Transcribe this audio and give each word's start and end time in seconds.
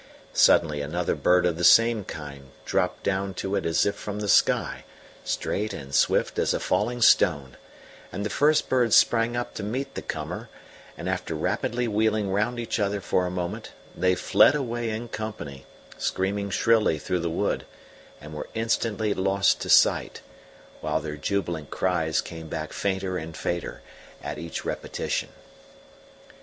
Suddenly 0.33 0.81
another 0.81 1.13
bird 1.13 1.45
of 1.45 1.57
the 1.57 1.63
same 1.63 2.03
kind 2.03 2.49
dropped 2.65 3.03
down 3.03 3.35
to 3.35 3.55
it 3.55 3.67
as 3.67 3.85
if 3.85 3.93
from 3.93 4.19
the 4.19 4.27
sky, 4.27 4.83
straight 5.23 5.73
and 5.73 5.93
swift 5.93 6.39
as 6.39 6.55
a 6.55 6.59
falling 6.59 7.03
stone; 7.03 7.55
and 8.11 8.25
the 8.25 8.31
first 8.31 8.67
bird 8.67 8.93
sprang 8.93 9.37
up 9.37 9.53
to 9.53 9.61
meet 9.61 9.93
the 9.93 10.01
comer, 10.01 10.49
and 10.97 11.07
after 11.07 11.35
rapidly 11.35 11.87
wheeling 11.87 12.31
round 12.31 12.59
each 12.59 12.79
other 12.79 12.99
for 12.99 13.27
a 13.27 13.29
moment, 13.29 13.73
they 13.95 14.15
fled 14.15 14.55
away 14.55 14.89
in 14.89 15.07
company, 15.07 15.67
screaming 15.99 16.49
shrilly 16.49 16.97
through 16.97 17.19
the 17.19 17.29
wood, 17.29 17.63
and 18.19 18.33
were 18.33 18.49
instantly 18.55 19.13
lost 19.13 19.61
to 19.61 19.69
sight, 19.69 20.21
while 20.79 20.99
their 20.99 21.15
jubilant 21.15 21.69
cries 21.69 22.21
came 22.21 22.47
back 22.47 22.73
fainter 22.73 23.19
and 23.19 23.37
fainter 23.37 23.83
at 24.23 24.39
each 24.39 24.65
repetition. 24.65 25.29